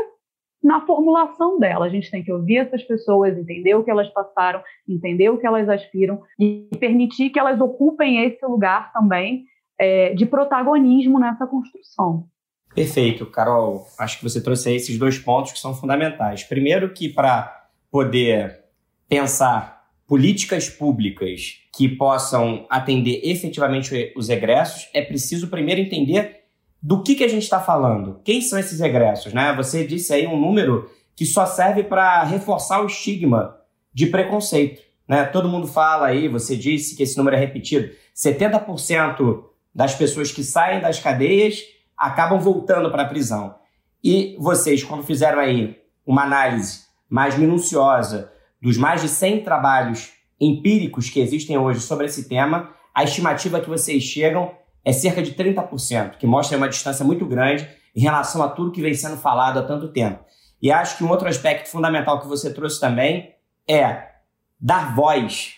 [0.68, 1.86] na formulação dela.
[1.86, 5.46] A gente tem que ouvir essas pessoas, entender o que elas passaram, entender o que
[5.46, 9.46] elas aspiram e permitir que elas ocupem esse lugar também
[9.80, 12.26] é, de protagonismo nessa construção.
[12.74, 13.86] Perfeito, Carol.
[13.98, 16.44] Acho que você trouxe aí esses dois pontos que são fundamentais.
[16.44, 18.60] Primeiro, que para poder
[19.08, 26.37] pensar políticas públicas que possam atender efetivamente os egressos, é preciso primeiro entender
[26.82, 28.20] do que, que a gente está falando.
[28.24, 29.32] Quem são esses egressos?
[29.32, 29.52] Né?
[29.56, 33.56] Você disse aí um número que só serve para reforçar o estigma
[33.92, 34.80] de preconceito.
[35.06, 35.24] Né?
[35.24, 40.44] Todo mundo fala aí, você disse que esse número é repetido, 70% das pessoas que
[40.44, 41.60] saem das cadeias
[41.96, 43.56] acabam voltando para a prisão.
[44.02, 45.76] E vocês, quando fizeram aí
[46.06, 52.28] uma análise mais minuciosa dos mais de 100 trabalhos empíricos que existem hoje sobre esse
[52.28, 54.52] tema, a estimativa que vocês chegam
[54.88, 58.80] é cerca de 30%, que mostra uma distância muito grande em relação a tudo que
[58.80, 60.24] vem sendo falado há tanto tempo.
[60.62, 63.34] E acho que um outro aspecto fundamental que você trouxe também
[63.68, 64.12] é
[64.58, 65.52] dar voz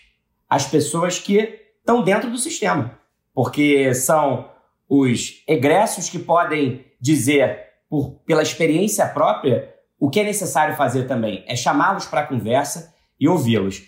[0.48, 2.98] às pessoas que estão dentro do sistema,
[3.32, 4.50] porque são
[4.88, 11.44] os egressos que podem dizer, por, pela experiência própria, o que é necessário fazer também
[11.46, 13.80] é chamá-los para a conversa e ouvi-los.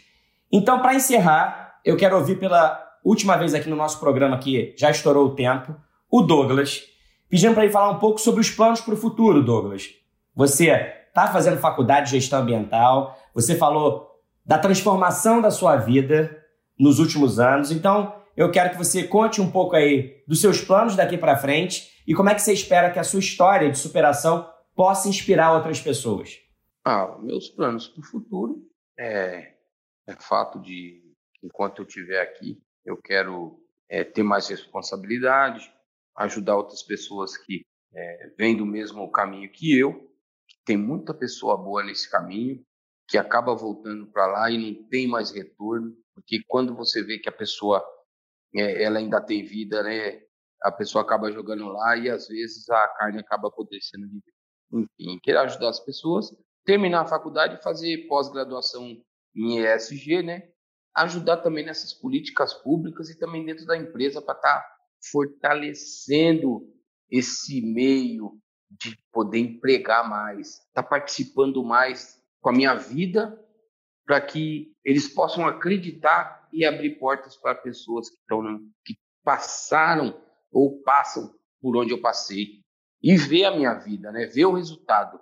[0.53, 4.91] Então, para encerrar, eu quero ouvir pela última vez aqui no nosso programa, que já
[4.91, 5.75] estourou o tempo,
[6.11, 6.83] o Douglas,
[7.29, 9.91] pedindo para ele falar um pouco sobre os planos para o futuro, Douglas.
[10.35, 14.11] Você está fazendo faculdade de gestão ambiental, você falou
[14.45, 16.39] da transformação da sua vida
[16.79, 20.97] nos últimos anos, então eu quero que você conte um pouco aí dos seus planos
[20.97, 24.49] daqui para frente e como é que você espera que a sua história de superação
[24.75, 26.39] possa inspirar outras pessoas.
[26.85, 28.67] Ah, meus planos para o futuro
[28.99, 29.53] é,
[30.07, 31.03] é fato de,
[31.43, 35.73] enquanto eu estiver aqui, eu quero é, ter mais responsabilidade,
[36.17, 37.65] ajudar outras pessoas que
[37.95, 40.11] é, vêm do mesmo caminho que eu.
[40.65, 42.65] Tem muita pessoa boa nesse caminho
[43.09, 47.29] que acaba voltando para lá e não tem mais retorno, porque quando você vê que
[47.29, 47.85] a pessoa
[48.55, 50.23] é, ela ainda tem vida, né?
[50.63, 54.07] A pessoa acaba jogando lá e às vezes a carne acaba apodrecendo
[54.73, 56.31] Enfim, querer ajudar as pessoas,
[56.65, 59.03] terminar a faculdade e fazer pós-graduação
[59.35, 60.52] em ESG, né?
[60.95, 64.77] Ajudar também nessas políticas públicas e também dentro da empresa para estar tá
[65.11, 66.69] fortalecendo
[67.11, 68.39] esse meio
[68.71, 73.39] de poder empregar mais, estar tá participando mais com a minha vida
[74.05, 78.43] para que eles possam acreditar e abrir portas para pessoas que estão
[78.85, 80.21] que passaram
[80.51, 82.63] ou passam por onde eu passei
[83.03, 84.27] e ver a minha vida, né?
[84.27, 85.21] Ver o resultado,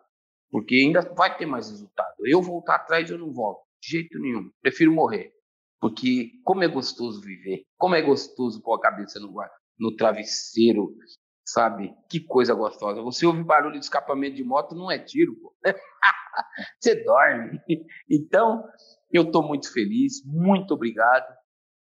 [0.50, 2.14] porque ainda vai ter mais resultado.
[2.24, 4.50] Eu voltar atrás eu não volto de jeito nenhum.
[4.60, 5.32] Prefiro morrer,
[5.80, 9.32] porque como é gostoso viver, como é gostoso pôr a cabeça no,
[9.78, 10.94] no travesseiro,
[11.44, 11.94] sabe?
[12.08, 13.02] Que coisa gostosa.
[13.02, 15.54] Você ouve barulho de escapamento de moto, não é tiro, pô.
[16.78, 17.58] Você dorme.
[18.08, 18.62] Então,
[19.10, 21.26] eu estou muito feliz, muito obrigado.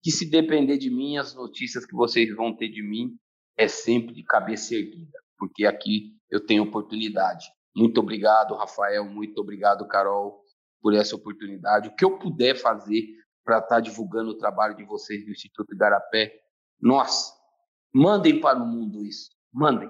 [0.03, 3.17] Que se depender de mim, as notícias que vocês vão ter de mim
[3.57, 7.47] é sempre de cabeça erguida, porque aqui eu tenho oportunidade.
[7.75, 9.05] Muito obrigado, Rafael.
[9.05, 10.43] Muito obrigado, Carol,
[10.81, 11.89] por essa oportunidade.
[11.89, 13.05] O que eu puder fazer
[13.47, 16.33] para estar tá divulgando o trabalho de vocês do Instituto Igarapé,
[16.83, 17.33] nossa,
[17.95, 19.31] mandem para o mundo isso.
[19.55, 19.89] Mandem,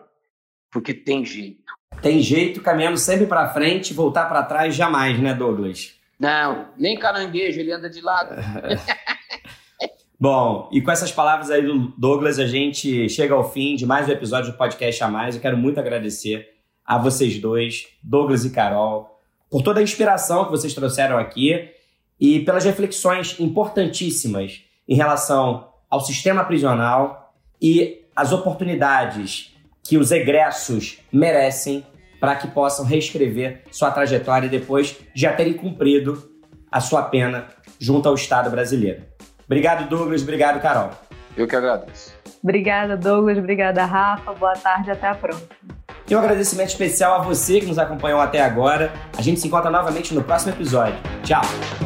[0.70, 1.64] porque tem jeito.
[2.02, 5.94] Tem jeito, caminhando sempre para frente, voltar para trás jamais, né, Douglas?
[6.18, 8.34] Não, nem caranguejo, ele anda de lado.
[10.20, 14.06] Bom, e com essas palavras aí do Douglas, a gente chega ao fim de mais
[14.06, 15.34] um episódio do Podcast a Mais.
[15.34, 16.46] Eu quero muito agradecer
[16.84, 21.75] a vocês dois, Douglas e Carol, por toda a inspiração que vocês trouxeram aqui
[22.20, 30.98] e pelas reflexões importantíssimas em relação ao sistema prisional e as oportunidades que os egressos
[31.12, 31.86] merecem
[32.20, 36.30] para que possam reescrever sua trajetória depois de já terem cumprido
[36.70, 37.46] a sua pena
[37.78, 39.02] junto ao Estado brasileiro.
[39.44, 40.22] Obrigado, Douglas.
[40.22, 40.90] Obrigado, Carol.
[41.36, 42.14] Eu que agradeço.
[42.42, 43.38] Obrigada, Douglas.
[43.38, 44.32] Obrigada, Rafa.
[44.32, 44.90] Boa tarde.
[44.90, 45.48] Até a próxima.
[46.08, 48.92] E um agradecimento especial a você que nos acompanhou até agora.
[49.16, 50.98] A gente se encontra novamente no próximo episódio.
[51.22, 51.85] Tchau!